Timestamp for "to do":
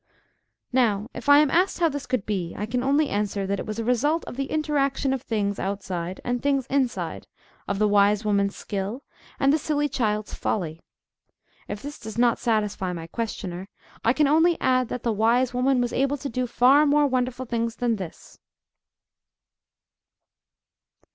16.17-16.47